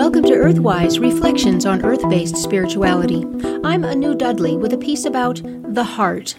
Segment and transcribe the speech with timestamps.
[0.00, 3.22] Earthwise Reflections on Earth Based Spirituality.
[3.62, 6.36] I'm Anu Dudley with a piece about the heart.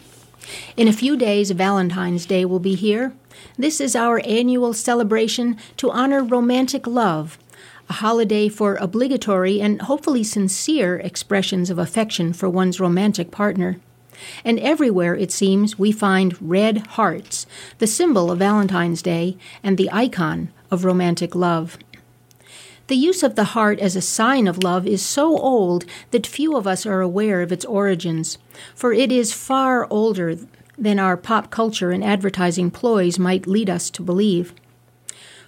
[0.76, 3.14] In a few days, Valentine's Day will be here.
[3.60, 7.38] This is our annual celebration to honor romantic love,
[7.88, 13.80] a holiday for obligatory and hopefully sincere expressions of affection for one's romantic partner.
[14.44, 17.46] And everywhere, it seems, we find red hearts,
[17.78, 21.78] the symbol of Valentine's Day and the icon of romantic love.
[22.88, 26.56] The use of the heart as a sign of love is so old that few
[26.58, 28.38] of us are aware of its origins,
[28.76, 30.36] for it is far older
[30.78, 34.54] than our pop culture and advertising ploys might lead us to believe.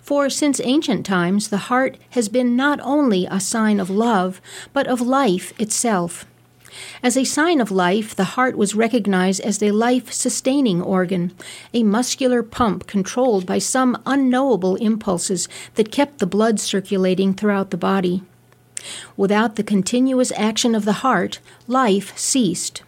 [0.01, 4.41] For since ancient times, the heart has been not only a sign of love,
[4.73, 6.25] but of life itself.
[7.01, 11.31] As a sign of life, the heart was recognized as a life sustaining organ,
[11.73, 17.77] a muscular pump controlled by some unknowable impulses that kept the blood circulating throughout the
[17.77, 18.23] body.
[19.15, 22.83] Without the continuous action of the heart, life ceased.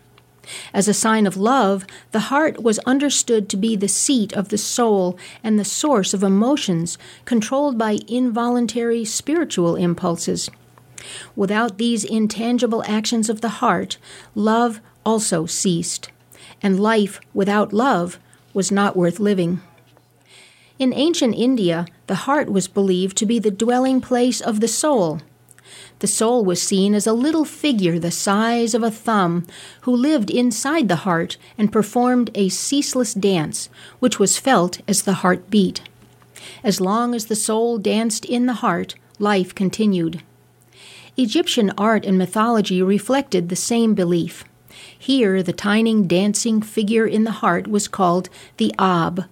[0.74, 4.58] As a sign of love, the heart was understood to be the seat of the
[4.58, 10.50] soul and the source of emotions controlled by involuntary spiritual impulses.
[11.36, 13.98] Without these intangible actions of the heart,
[14.34, 16.10] love also ceased,
[16.62, 18.20] and life without love
[18.54, 19.62] was not worth living.
[20.78, 25.22] In ancient India, the heart was believed to be the dwelling place of the soul.
[26.00, 29.48] The soul was seen as a little figure the size of a thumb
[29.82, 35.14] who lived inside the heart and performed a ceaseless dance, which was felt as the
[35.16, 35.82] heart beat.
[36.64, 40.22] As long as the soul danced in the heart, life continued.
[41.18, 44.44] Egyptian art and mythology reflected the same belief.
[44.98, 49.24] Here, the tiny dancing figure in the heart was called the Ab.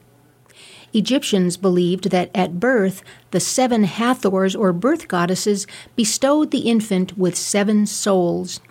[0.94, 5.68] Egyptians believed that at birth, the seven Hathors or birth goddesses
[5.98, 8.62] bestowed the infant with seven souls.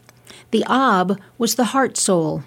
[0.51, 2.45] The Ab was the heart soul.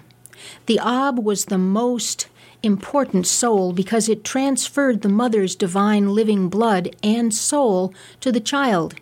[0.66, 2.26] The Ab was the most
[2.64, 8.96] important soul because it transferred the mother's divine living blood and soul to the child.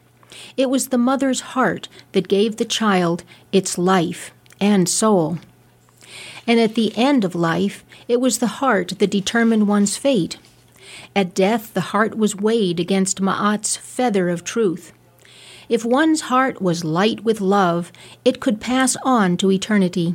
[0.56, 5.39] It was the mother's heart that gave the child its life and soul.
[6.47, 10.39] And at the end of life, it was the heart that determined one's fate.
[11.17, 14.93] At death, the heart was weighed against Ma'at's feather of truth.
[15.69, 17.91] If one's heart was light with love,
[18.25, 20.15] it could pass on to eternity.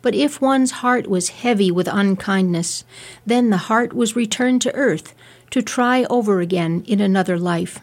[0.00, 2.84] But if one's heart was heavy with unkindness,
[3.26, 5.14] then the heart was returned to earth
[5.50, 7.80] to try over again in another life.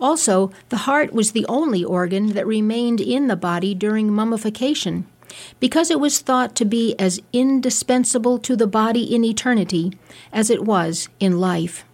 [0.00, 5.06] Also, the heart was the only organ that remained in the body during mummification,
[5.60, 9.92] because it was thought to be as indispensable to the body in eternity
[10.32, 11.84] as it was in life.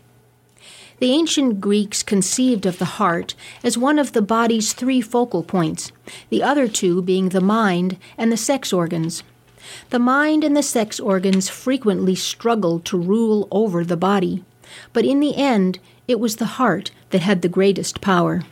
[0.98, 5.92] The ancient Greeks conceived of the heart as one of the body's three focal points,
[6.28, 9.22] the other two being the mind and the sex organs.
[9.88, 14.44] The mind and the sex organs frequently struggled to rule over the body,
[14.92, 18.43] but in the end it was the heart that had the greatest power.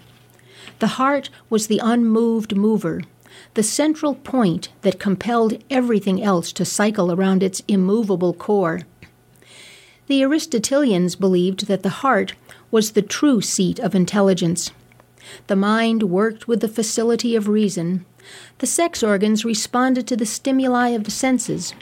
[0.78, 3.02] The heart was the unmoved mover,
[3.54, 8.82] the central point that compelled everything else to cycle around its immovable core.
[10.06, 12.34] The Aristotelians believed that the heart
[12.70, 14.70] was the true seat of intelligence.
[15.46, 18.06] The mind worked with the facility of reason.
[18.58, 21.74] The sex organs responded to the stimuli of the senses.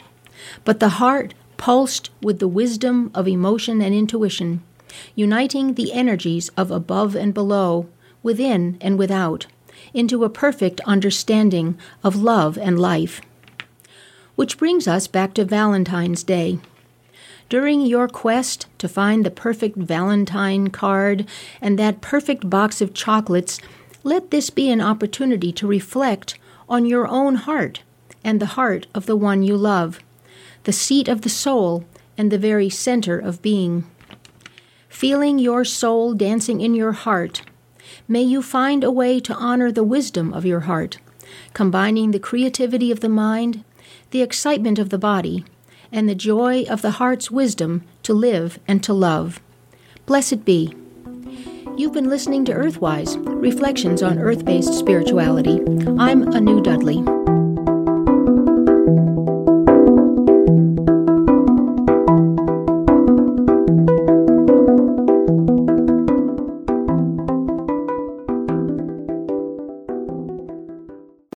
[0.65, 4.61] But the heart pulsed with the wisdom of emotion and intuition
[5.15, 7.87] uniting the energies of above and below,
[8.23, 9.47] within and without,
[9.93, 13.21] into a perfect understanding of love and life.
[14.35, 16.59] Which brings us back to Valentine's Day.
[17.49, 21.25] During your quest to find the perfect Valentine card
[21.61, 23.59] and that perfect box of chocolates,
[24.03, 26.37] let this be an opportunity to reflect
[26.67, 27.83] on your own heart
[28.23, 30.01] and the heart of the one you love,
[30.65, 31.85] the seat of the soul
[32.17, 33.85] and the very center of being
[34.97, 37.43] feeling your soul dancing in your heart,
[38.07, 40.97] may you find a way to honor the wisdom of your heart,
[41.53, 43.63] combining the creativity of the mind,
[44.09, 45.45] the excitement of the body,
[45.91, 49.39] and the joy of the heart's wisdom to live and to love.
[50.07, 50.73] Blessed be.
[51.77, 55.59] You've been listening to Earthwise Reflections on Earth Based Spirituality.
[55.99, 57.16] I'm Anu Dudley.